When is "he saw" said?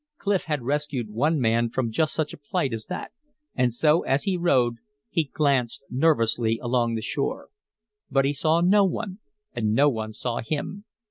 8.25-8.61